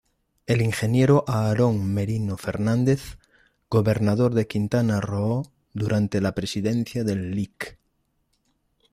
[0.47, 3.19] El ingeniero Aarón Merino Fernández,
[3.69, 5.43] gobernador de Quintana Roo,
[5.75, 7.77] durante la presidencia del lic.